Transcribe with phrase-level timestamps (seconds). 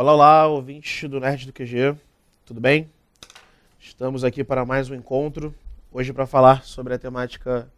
[0.00, 1.96] Olá, olá, ouvintes do Nerd do QG,
[2.46, 2.88] tudo bem?
[3.80, 5.52] Estamos aqui para mais um encontro,
[5.90, 7.68] hoje para falar sobre a temática,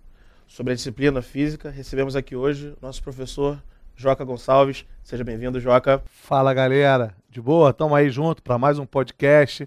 [0.47, 1.71] sobre a disciplina física.
[1.71, 3.59] Recebemos aqui hoje nosso professor
[3.97, 4.85] Joca Gonçalves.
[5.03, 6.03] Seja bem-vindo, Joca.
[6.05, 7.17] Fala, galera.
[7.31, 7.71] De boa?
[7.71, 9.67] Estamos aí junto para mais um podcast,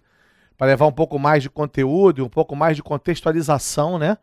[0.56, 4.16] para levar um pouco mais de conteúdo e um pouco mais de contextualização, né?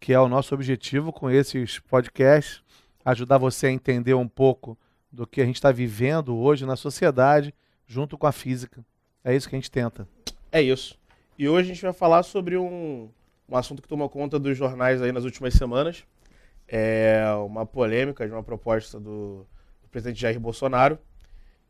[0.00, 2.62] Que é o nosso objetivo com esses podcasts,
[3.04, 4.74] ajudar você a entender um pouco
[5.12, 7.52] do que a gente está vivendo hoje na sociedade,
[7.86, 8.84] junto com a física.
[9.22, 10.08] É isso que a gente tenta.
[10.50, 10.98] É isso.
[11.38, 13.08] E hoje a gente vai falar sobre um,
[13.48, 16.04] um assunto que tomou conta dos jornais aí nas últimas semanas.
[16.68, 19.46] É uma polêmica de uma proposta do,
[19.82, 20.98] do presidente Jair Bolsonaro,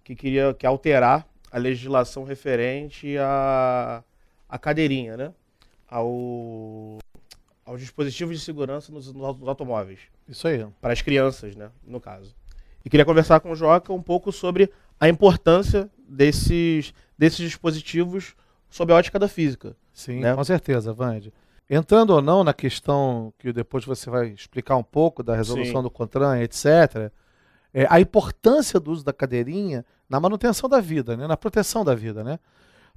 [0.02, 4.02] que queria que alterar a legislação referente à,
[4.48, 5.32] à cadeirinha, né?
[5.88, 6.98] Ao,
[7.64, 10.00] aos dispositivos de segurança nos, nos automóveis.
[10.28, 10.66] Isso aí.
[10.80, 11.70] Para as crianças, né?
[11.86, 12.34] No caso.
[12.84, 18.34] E queria conversar com o Joca um pouco sobre a importância desses, desses dispositivos
[18.68, 19.76] sob a ótica da física.
[19.92, 20.34] Sim, né?
[20.34, 21.32] com certeza, Vande.
[21.68, 25.82] Entrando ou não na questão que depois você vai explicar um pouco da resolução Sim.
[25.82, 27.10] do CONTRAN, etc.,
[27.72, 31.94] é, a importância do uso da cadeirinha na manutenção da vida, né, na proteção da
[31.94, 32.22] vida.
[32.22, 32.38] Né?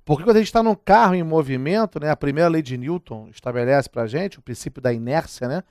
[0.06, 3.30] Porque quando a gente está num carro em movimento, né, a primeira lei de Newton
[3.32, 5.64] estabelece para a gente o princípio da inércia, né,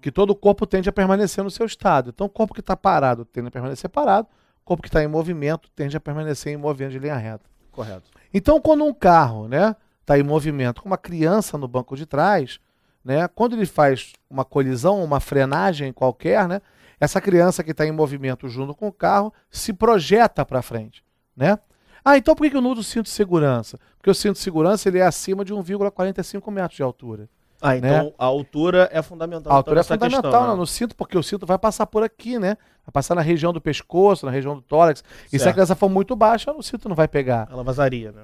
[0.00, 2.10] que todo o corpo tende a permanecer no seu estado.
[2.14, 4.28] Então, o corpo que está parado tende a permanecer parado,
[4.64, 7.44] corpo que está em movimento tende a permanecer em movimento de linha reta.
[7.70, 8.10] Correto.
[8.32, 12.58] Então, quando um carro né, está em movimento com uma criança no banco de trás,
[13.04, 16.62] né, quando ele faz uma colisão, uma frenagem qualquer, né,
[16.98, 21.04] essa criança que está em movimento junto com o carro se projeta para frente.
[21.36, 21.58] Né?
[22.04, 23.78] Ah, então por que eu não uso cinto de segurança?
[23.96, 27.28] Porque o cinto de segurança ele é acima de 1,45 metros de altura.
[27.60, 29.52] Ah, então a altura é fundamental.
[29.52, 30.54] A altura é fundamental questão, né, né?
[30.56, 32.56] no cinto, porque o cinto vai passar por aqui, né?
[32.84, 35.02] Vai passar na região do pescoço, na região do tórax.
[35.26, 35.54] E se a Certo.
[35.54, 37.48] criança for muito baixa, o cinto não vai pegar.
[37.50, 38.22] Ela vazaria, né?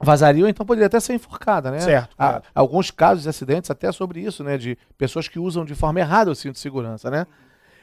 [0.00, 1.78] Vazaria ou então poderia até ser enforcada, né?
[1.78, 4.58] Certo, Há alguns casos de acidentes até sobre isso, né?
[4.58, 7.26] De pessoas que usam de forma errada o cinto de segurança, né?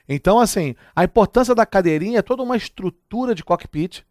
[0.07, 4.01] Então, assim, a importância da cadeirinha é toda uma estrutura de cockpit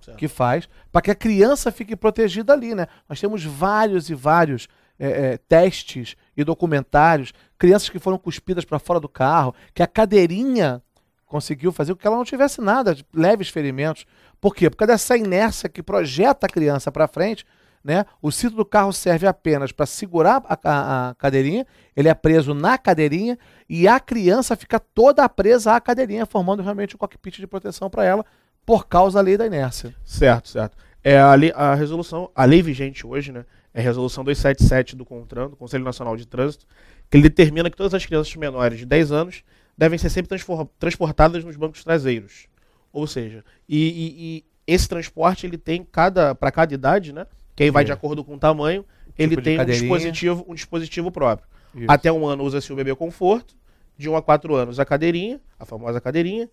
[0.00, 0.18] Certo.
[0.18, 2.86] que faz para que a criança fique protegida ali, né?
[3.08, 4.68] Nós temos vários e vários
[4.98, 9.86] é, é, testes e documentários, crianças que foram cuspidas para fora do carro, que a
[9.86, 10.82] cadeirinha
[11.26, 14.06] conseguiu fazer com que ela não tivesse nada, leves ferimentos.
[14.40, 14.70] Por quê?
[14.70, 17.44] Por causa dessa inércia que projeta a criança para frente,
[17.82, 18.06] né?
[18.22, 21.66] O cinto do carro serve apenas para segurar a, a- a cadeirinha,
[21.96, 23.36] ele é preso na cadeirinha
[23.68, 28.04] e a criança fica toda presa à cadeirinha, formando realmente um cockpit de proteção para
[28.04, 28.24] ela
[28.64, 29.94] por causa da lei da inércia.
[30.04, 30.76] Certo, certo.
[31.02, 33.44] É a, lei, a resolução, a lei vigente hoje, né?
[33.74, 36.64] É a resolução 277 do CONTRAN, do Conselho Nacional de Trânsito,
[37.10, 39.42] que ele determina que todas as crianças menores de 10 anos
[39.76, 40.38] devem ser sempre
[40.78, 42.46] transportadas nos bancos traseiros.
[42.92, 47.26] Ou seja, e, e- e esse transporte ele tem cada para cada idade, né?
[47.56, 47.86] Que aí vai É.
[47.86, 48.84] de acordo com o tamanho,
[49.18, 51.48] ele Tipo de tem um dispositivo, um dispositivo próprio.
[51.74, 51.86] Isso.
[51.88, 53.56] Até um ano usa-se o bebê conforto,
[53.98, 56.48] de 1 a 4 anos a cadeirinha, a famosa cadeirinha,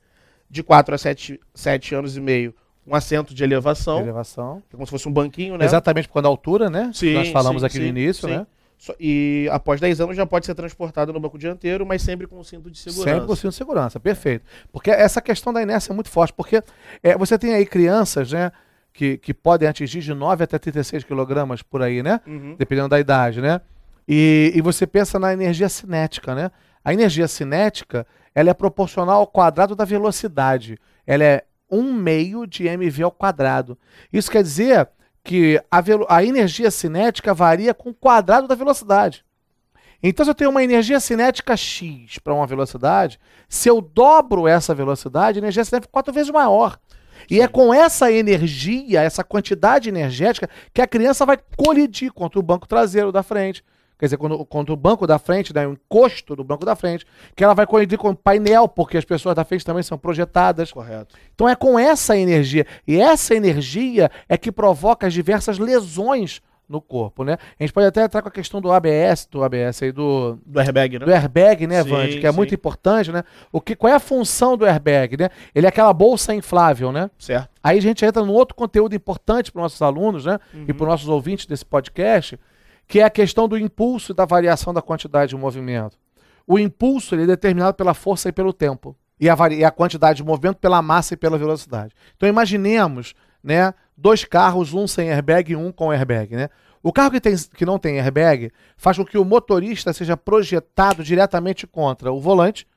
[0.50, 2.56] de 4 a 7, 7 anos e meio
[2.92, 4.62] um assento de elevação, elevação.
[4.70, 5.64] que é como se fosse um banquinho, né?
[5.64, 6.92] Exatamente por causa da altura, né?
[6.94, 8.36] Sim, Nós falamos sim, aqui no sim, início, sim.
[8.36, 8.48] né?
[9.00, 12.44] E após 10 anos já pode ser transportado no banco dianteiro, mas sempre com o
[12.44, 13.10] cinto de segurança.
[13.10, 14.44] Sempre com cinto de segurança, perfeito.
[14.72, 16.64] Porque essa questão da inércia é muito forte, porque
[17.02, 18.52] é, você tem aí crianças, né,
[18.92, 22.20] que, que podem atingir de 9 até 36 quilogramas por aí, né?
[22.26, 22.56] Uhum.
[22.58, 23.62] Dependendo da idade, né?
[24.08, 26.52] E, e você pensa na energia cinética, né?
[26.84, 30.78] A energia cinética, ela é proporcional ao quadrado da velocidade.
[31.06, 33.78] Ela é um meio de mv ao quadrado.
[34.12, 34.90] Isso quer dizer
[35.24, 39.24] que a, a energia cinética varia com o quadrado da velocidade.
[40.04, 44.74] Então, se eu tenho uma energia cinética X para uma velocidade, se eu dobro essa
[44.74, 46.80] velocidade, a energia cinética é quatro vezes maior.
[47.30, 52.44] E é com essa energia, essa quantidade energética, que a criança vai colidir contra o
[52.44, 53.64] banco traseiro da frente.
[54.02, 57.06] Quer dizer, quando- contra o banco da frente, né, o encosto do banco da frente,
[57.36, 60.72] que ela vai colidir com o painel, porque as pessoas da frente também são projetadas.
[60.72, 61.16] Correto.
[61.36, 62.66] Então é com essa energia.
[62.88, 67.38] E essa energia é que provoca as diversas lesões no corpo, né?
[67.60, 70.58] A gente pode até entrar com a questão do ABS, do ABS aí, do, Do
[70.60, 71.06] airbag, né?
[71.06, 72.20] do airbag, né, Sim, Vande?
[72.20, 72.36] Que é sim.
[72.38, 73.24] muito importante, né?
[73.52, 75.30] O que, qual é a função do airbag, né?
[75.54, 77.12] Ele é aquela bolsa inflável, né?
[77.20, 77.50] Certo.
[77.62, 80.40] Aí a gente entra num outro conteúdo importante para nossos alunos, né?
[80.54, 80.66] Uhum.
[80.68, 82.40] E para os nossos ouvintes desse podcast,
[82.92, 85.98] que é a questão do impulso e da variação da quantidade de movimento.
[86.46, 88.98] O impulso é determinado pela força e pelo tempo.
[89.18, 91.96] E a, e a quantidade de movimento pela massa e pela velocidade.
[92.18, 96.50] Então imaginemos, né, dois carros, um sem airbag e um com airbag, né?
[96.84, 101.02] O carro que, tem, que não tem airbag faz com que o motorista seja projetado
[101.02, 102.68] diretamente contra o volante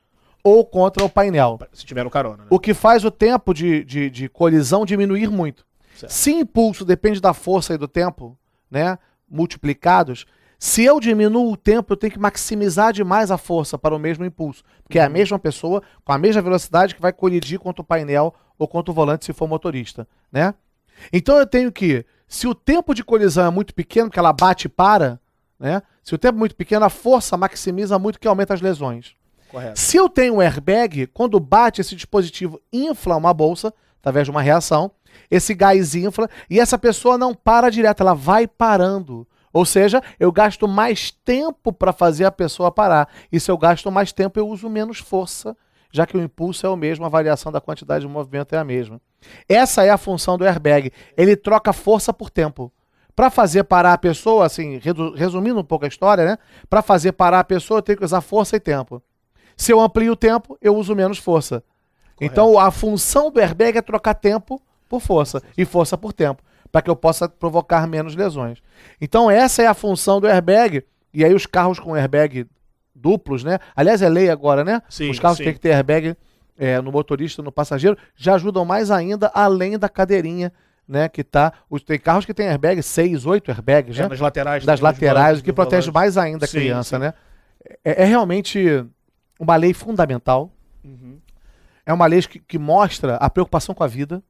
[0.41, 1.59] ou contra o painel.
[1.73, 2.47] Se tiver no carona, né?
[2.49, 5.65] O que faz o tempo de, de, de colisão diminuir muito.
[5.93, 6.09] Certo.
[6.13, 8.37] Se impulso depende da força e do tempo,
[8.71, 8.97] né,
[9.29, 10.25] multiplicados,
[10.57, 14.25] se eu diminuo o tempo, eu tenho que maximizar demais a força para o mesmo
[14.25, 14.63] impulso.
[14.83, 15.13] Porque é a uhum.
[15.13, 18.95] mesma pessoa, com a mesma velocidade, que vai colidir contra o painel ou contra o
[18.95, 20.07] volante se for motorista.
[20.31, 20.53] Né?
[21.11, 24.67] Então eu tenho que, se o tempo de colisão é muito pequeno, que ela bate
[24.67, 25.19] e para,
[25.59, 25.81] né?
[26.03, 29.15] se o tempo é muito pequeno, a força maximiza muito, que aumenta as lesões.
[29.49, 29.79] Correto.
[29.79, 34.41] Se eu tenho um airbag, quando bate esse dispositivo, infla uma bolsa, através de uma
[34.41, 34.91] reação,
[35.29, 39.27] esse gás infla, e essa pessoa não para direto, ela vai parando.
[39.55, 43.07] Ou seja, eu gasto mais tempo para fazer a pessoa parar.
[43.31, 45.55] E se eu gasto mais tempo, eu uso menos força,
[45.89, 48.65] já que o impulso é o mesmo, a variação da quantidade de movimento é a
[48.65, 48.99] mesma.
[49.47, 50.91] Essa é a função do airbag.
[51.15, 52.69] Ele troca força por tempo.
[53.15, 54.77] Para fazer parar a pessoa, assim,
[55.15, 56.37] resumindo um pouco a história, né?
[56.69, 59.01] Para fazer parar a pessoa, eu tenho que usar força e tempo.
[59.55, 61.63] Se eu amplio o tempo, eu uso menos força.
[62.17, 62.21] Correto.
[62.21, 64.61] Então, a função do airbag é trocar tempo
[64.95, 68.59] por força e força por tempo para que eu possa provocar menos lesões.
[68.99, 70.83] Então essa é a função do airbag.
[71.13, 72.45] E aí os carros com airbag
[72.93, 73.59] duplos, né?
[73.75, 74.81] Aliás, é lei agora, né?
[74.89, 75.45] Sim, os carros sim.
[75.45, 76.15] têm que ter airbag
[76.57, 80.51] é, no motorista, no passageiro, já ajudam mais ainda além da cadeirinha,
[80.87, 81.07] né?
[81.07, 81.53] Que tá.
[81.69, 84.09] Os, tem carros que tem airbag, seis, oito airbags, é, né?
[84.09, 84.65] Das laterais.
[84.65, 87.01] Das laterais, o que protege mais ainda a criança, sim.
[87.01, 87.13] né?
[87.83, 88.85] É, é, realmente
[89.39, 90.51] uma lei fundamental.
[90.83, 91.19] Uhum.
[91.85, 94.21] É uma lei que, que mostra a preocupação com a vida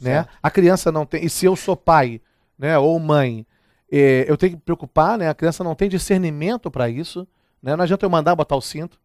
[0.00, 0.26] né?
[0.42, 1.24] A criança não tem.
[1.24, 2.20] E se eu sou pai,
[2.58, 3.46] né, ou mãe,
[3.90, 5.28] eh, eu tenho que me preocupar, né?
[5.28, 7.26] A criança não tem discernimento para isso,
[7.62, 7.76] né?
[7.76, 8.98] Não adianta eu mandar botar o cinto.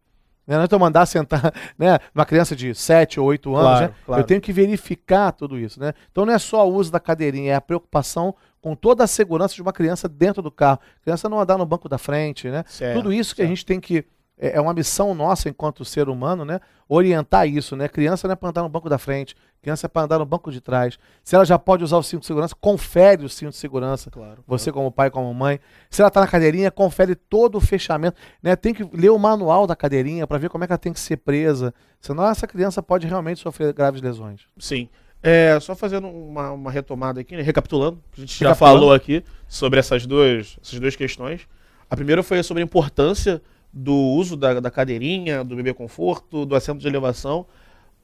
[0.46, 0.54] Né?
[0.54, 1.98] Não adianta eu mandar sentar, né?
[2.14, 3.94] Uma criança de 7 ou 8 anos, claro, né?
[4.04, 4.22] claro.
[4.22, 5.92] Eu tenho que verificar tudo isso, né?
[6.10, 9.54] Então não é só o uso da cadeirinha, é a preocupação com toda a segurança
[9.54, 10.78] de uma criança dentro do carro.
[11.00, 12.64] A criança não andar no banco da frente, né?
[12.66, 13.48] Certo, tudo isso que certo.
[13.48, 14.04] a gente tem que
[14.42, 16.58] é, é uma missão nossa enquanto ser humano, né?
[16.88, 17.88] Orientar isso, né?
[17.88, 20.50] Criança não é para andar no banco da frente, criança é para andar no banco
[20.50, 20.98] de trás.
[21.22, 24.10] Se ela já pode usar o cinto de segurança, confere o cinto de segurança.
[24.10, 24.86] Claro, você claro.
[24.86, 25.60] como pai, como mãe.
[25.88, 28.56] Se ela está na cadeirinha, confere todo o fechamento, né?
[28.56, 31.00] Tem que ler o manual da cadeirinha para ver como é que ela tem que
[31.00, 31.72] ser presa.
[32.00, 34.40] Senão essa criança pode realmente sofrer graves lesões.
[34.58, 34.88] Sim.
[35.22, 37.42] É, só fazendo uma, uma retomada aqui, né?
[37.42, 41.42] recapitulando, a gente já falou aqui sobre essas duas, essas duas questões.
[41.88, 43.40] A primeira foi sobre a importância
[43.72, 47.46] do uso da, da cadeirinha, do bebê conforto, do assento de elevação,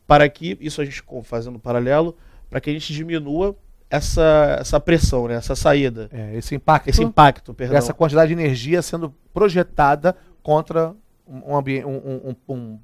[0.06, 2.16] para que, isso a gente fazendo paralelo,
[2.48, 3.54] para que a gente diminua
[3.90, 5.34] essa, essa pressão, né?
[5.34, 6.08] essa saída.
[6.10, 6.88] É, esse impacto.
[6.88, 7.76] Esse impacto, perdão.
[7.76, 10.94] Essa quantidade de energia sendo projetada contra
[11.26, 12.78] um, ambiente, um, um,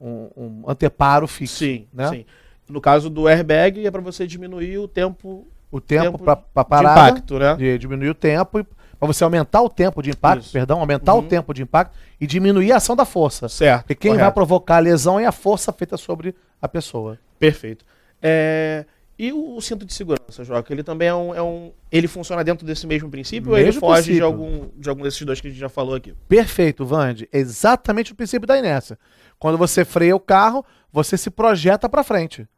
[0.00, 1.58] um, um, anteparo fixo.
[1.58, 2.08] Sim, né?
[2.10, 2.26] sim.
[2.68, 5.46] No caso do airbag, é para você diminuir o tempo.
[5.72, 6.18] O tempo, tempo
[6.52, 6.94] para parar.
[6.94, 7.54] De impacto, né?
[7.56, 8.66] De diminuir o tempo
[9.00, 10.52] para você aumentar o tempo de impacto, Isso.
[10.52, 11.20] perdão, aumentar uhum.
[11.20, 13.48] o tempo de impacto e diminuir a ação da força.
[13.48, 13.80] Certo.
[13.80, 14.24] Porque quem correto.
[14.26, 17.18] vai provocar a lesão é a força feita sobre a pessoa.
[17.38, 17.82] Perfeito.
[18.22, 18.84] É...
[19.18, 22.42] E o, o, cinto de segurança, Joca, ele também é um, é um, Ele funciona
[22.42, 25.46] dentro desse mesmo princípio mesmo ou ele foge de algum, de algum desses dois que
[25.46, 26.14] a gente já falou aqui?
[26.26, 27.28] Perfeito, Vande.
[27.30, 28.98] Exatamente o princípio da inércia.
[29.38, 32.48] Quando você freia o carro, você se projeta para frente.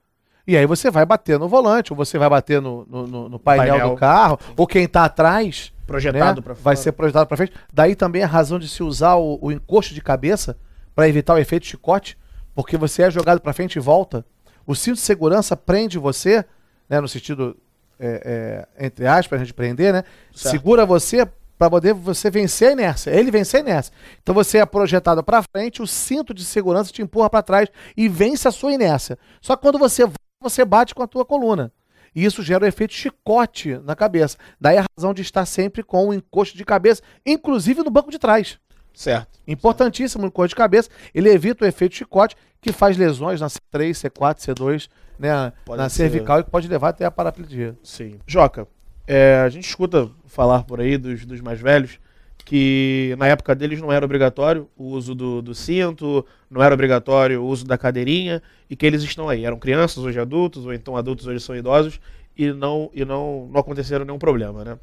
[0.47, 3.75] E aí você vai bater no volante, ou você vai bater no, no, no painel,
[3.75, 5.73] painel, do carro, ou quem está atrás.
[5.93, 7.53] Projetado né, para Vai ser projetado para frente.
[7.73, 10.57] Daí também a razão de se usar o, o encosto de cabeça
[10.95, 12.19] para evitar o efeito chicote,
[12.55, 14.25] porque você é jogado para frente e volta.
[14.67, 16.45] O cinto de segurança prende você,
[16.89, 17.57] né, no sentido,
[17.99, 20.05] é, é, entre aspas, a gente prender, né?
[20.35, 20.51] Certo.
[20.51, 21.27] Segura você
[21.59, 23.11] para poder você vencer a inércia.
[23.11, 23.93] Ele vencer a inércia.
[24.21, 28.09] Então você é projetado para frente, o cinto de segurança te empurra para trás e
[28.09, 29.17] vence a sua inércia.
[29.41, 30.05] Só que quando você
[30.41, 31.73] você bate com a tua coluna.
[32.15, 34.37] E isso gera o um efeito chicote na cabeça.
[34.61, 38.19] Daí a razão de estar sempre com o encosto de cabeça, inclusive no banco de
[38.19, 38.59] trás.
[38.95, 39.41] Certo.
[39.47, 40.91] Importantíssimo no encosto de cabeça.
[41.15, 44.89] Ele evita o efeito chicote, que faz lesões na C3, C4, C2,
[45.19, 46.11] né, na ser.
[46.11, 47.77] cervical e que pode levar até a paraplegia.
[47.83, 48.21] Sim.
[48.27, 48.69] Joca,
[49.07, 51.99] é, a gente escuta falar por aí dos, dos mais velhos
[52.45, 57.41] que na época deles não era obrigatório o uso do, do, cinto, não era obrigatório
[57.43, 59.45] o uso da cadeirinha, e que eles estão aí.
[59.45, 62.01] Eram crianças, hoje adultos, ou então adultos, hoje são idosos,
[62.37, 64.79] e não, e não, não aconteceram nenhum problema, né?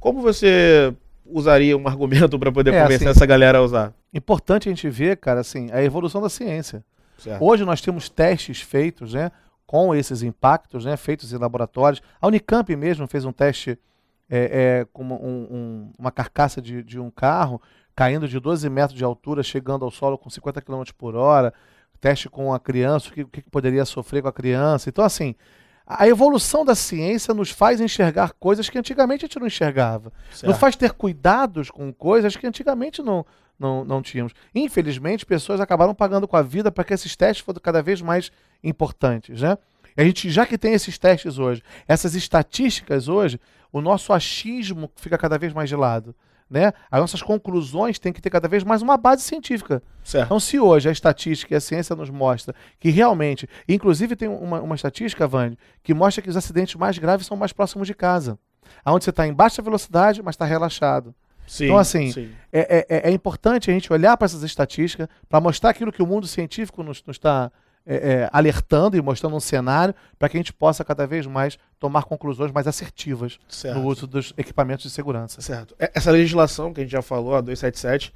[0.00, 0.94] Como você
[1.26, 3.92] usaria um argumento para poder é, convencer assim, essa galera a usar?
[4.12, 6.84] Importante a gente ver, cara, assim, a evolução da ciência.
[7.18, 7.42] Certo.
[7.42, 9.30] Hoje nós temos testes feitos, né,
[9.66, 12.02] com esses impactos, né, feitos em laboratórios.
[12.20, 13.78] A Unicamp mesmo fez um teste
[14.36, 17.62] é, é, com uma, um, uma carcaça de, de um carro
[17.94, 21.54] caindo de 12 metros de altura, chegando ao solo com 50 km por hora,
[22.00, 24.88] teste com a criança, o que, o que poderia sofrer com a criança.
[24.88, 25.36] Então, assim,
[25.86, 30.12] a evolução da ciência nos faz enxergar coisas que antigamente a gente não enxergava.
[30.32, 30.48] Certo.
[30.48, 33.24] Nos faz ter cuidados com coisas que antigamente não,
[33.56, 34.32] não, não tínhamos.
[34.52, 38.32] Infelizmente, pessoas acabaram pagando com a vida para que esses testes fossem cada vez mais
[38.64, 39.40] importantes.
[39.40, 39.56] Né?
[39.96, 43.40] E a gente, já que tem esses testes hoje, essas estatísticas hoje,
[43.72, 46.14] o nosso achismo fica cada vez mais de lado.
[46.50, 46.72] Né?
[46.90, 49.82] As nossas conclusões têm que ter cada vez mais uma base científica.
[50.04, 50.26] Certo.
[50.26, 54.60] Então, se hoje a estatística e a ciência nos mostra que realmente, inclusive tem uma,
[54.60, 58.38] uma estatística, Vande, que mostra que os acidentes mais graves são mais próximos de casa.
[58.86, 61.14] Onde você está em baixa velocidade, mas está relaxado.
[61.46, 62.30] Sim, Então, assim, sim.
[62.52, 66.06] É, é- é importante a gente olhar para essas estatísticas para mostrar aquilo que o
[66.06, 67.50] mundo científico nos está
[67.86, 71.58] é, é, alertando e mostrando um cenário para que a gente possa cada vez mais
[71.78, 73.78] tomar conclusões mais assertivas Certo.
[73.78, 75.40] no uso dos equipamentos de segurança.
[75.40, 75.74] Certo.
[75.78, 78.12] E- Essa legislação que a gente já falou, a 277,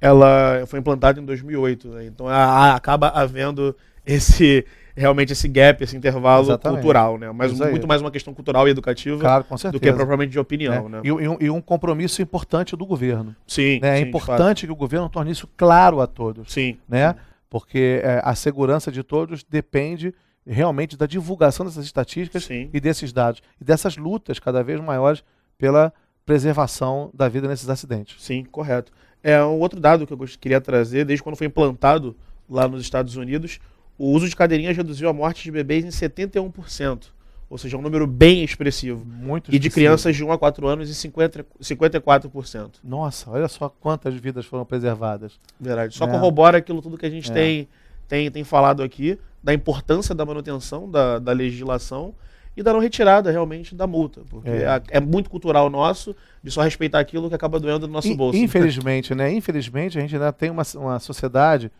[0.00, 2.06] ela foi implantada em 2008, né?
[2.06, 3.74] então a- a- acaba havendo
[4.06, 4.64] esse
[4.96, 6.80] realmente esse gap, esse intervalo Exatamente.
[6.80, 7.30] cultural, né?
[7.30, 10.96] Mas muito mais uma questão cultural e educativa Claro, do que propriamente de opinião, né?
[10.96, 11.02] né?
[11.04, 13.34] E, e um, e um compromisso importante do governo.
[13.46, 14.00] Sim, né?
[14.00, 16.52] É sim, importante que o governo torne isso claro a todos.
[16.52, 17.14] Sim, né?
[17.50, 20.14] Porque é, a segurança de todos depende
[20.46, 22.70] realmente da divulgação dessas estatísticas sim.
[22.72, 25.22] e desses dados e dessas lutas cada vez maiores
[25.58, 25.92] pela
[26.24, 28.22] preservação da vida nesses acidentes.
[28.22, 28.92] Sim, correto.
[29.22, 32.16] É um outro dado que eu queria trazer, desde quando foi implantado
[32.48, 33.58] lá nos Estados Unidos,
[33.96, 37.08] o uso de cadeirinhas reduziu a morte de bebês em 71%,
[37.50, 39.04] ou seja, um número bem expressivo.
[39.04, 42.70] Muito E de crianças de 1 a 4 anos em 50, 54%.
[42.84, 45.38] Nossa, olha só quantas vidas foram preservadas.
[45.58, 45.94] Verdade.
[45.96, 46.10] Só É.
[46.10, 47.34] corrobora aquilo tudo que a gente É.
[47.34, 47.68] tem,
[48.06, 52.14] tem, tem falado aqui, da importância da manutenção da, da legislação
[52.56, 54.22] e da não retirada realmente da multa.
[54.28, 54.64] Porque É.
[54.64, 58.38] é, é muito cultural nosso de só respeitar aquilo que acaba doendo no nosso bolso.
[58.38, 59.32] Infelizmente, né?
[59.32, 61.70] Infelizmente, a gente ainda tem uma, uma sociedade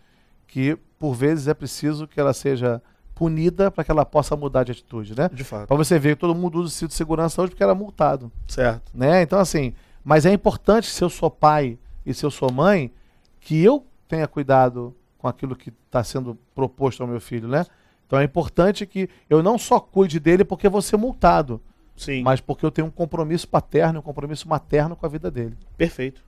[0.47, 2.81] que, por vezes, é preciso que ela seja
[3.19, 5.29] punida para que ela possa mudar de atitude, né?
[5.33, 5.67] De fato.
[5.67, 8.31] Para você ver que todo mundo usa o cinto de segurança hoje porque era multado.
[8.47, 8.93] Certo.
[8.95, 9.23] né?
[9.23, 12.93] Então, assim, mas é importante, se eu sou pai e se eu sou mãe,
[13.41, 17.67] que eu tenha cuidado com aquilo que está sendo proposto ao meu filho, né?
[18.07, 21.61] Então é importante que eu não só cuide dele porque vou ser multado,
[21.97, 22.23] Sim.
[22.23, 25.57] mas porque eu tenho um compromisso paterno, um compromisso materno com a vida dele.
[25.77, 26.23] Perfeito.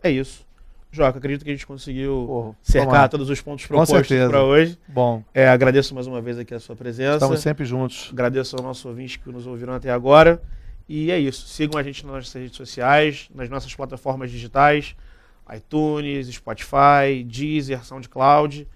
[0.00, 0.46] É isso.
[0.90, 3.08] Joca, acredito que a gente conseguiu Pô, cercar tomara.
[3.08, 4.78] todos os pontos propostos para hoje.
[4.88, 7.16] Bom, É, agradeço mais uma vez aqui a sua presença.
[7.16, 8.08] estamos sempre juntos.
[8.12, 10.42] Agradeço ao nosso ouvinte que nos ouviram até agora.
[10.88, 11.46] E é isso.
[11.46, 14.96] Sigam a gente nas nossas redes sociais, nas nossas plataformas digitais,
[15.54, 18.66] iTunes, Spotify, Deezer, SoundCloud.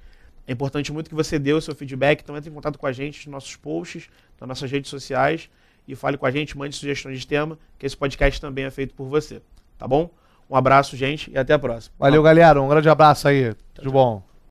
[0.46, 2.92] É importante muito que você dê o seu feedback, então entre em contato com a
[2.92, 5.48] gente nos nossos posts, nas nossas redes sociais
[5.86, 8.94] e fale com a gente, mande sugestões de tema, que esse podcast também é feito
[8.94, 9.40] por você.
[9.78, 10.10] Tá bom?
[10.52, 11.94] Um abraço, gente, e até a próxima.
[11.98, 12.60] Valeu, galera.
[12.60, 13.54] Um grande abraço aí.
[13.72, 14.22] Tudo bom.